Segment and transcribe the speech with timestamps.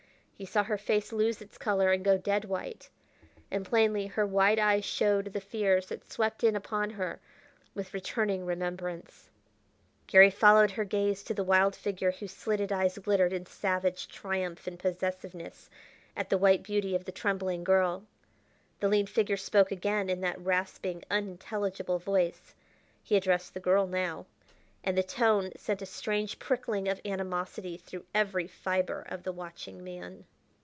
[0.33, 2.89] He saw her face lose its color and go dead white,
[3.51, 7.19] and plainly her wide eyes showed the fears that swept in upon her
[7.75, 9.29] with returning remembrance.
[10.07, 14.65] Garry followed her gaze to the wild figure whose slitted eyes glittered in savage triumph
[14.65, 15.69] and possessiveness
[16.17, 18.03] at the white beauty of the trembling girl.
[18.79, 22.55] The lean figure spoke again in that rasping, unintelligible voice
[23.03, 24.25] he addressed the girl now
[24.83, 29.83] and the tone sent a strange prickling of animosity through every fibre of the watching
[29.83, 30.25] man.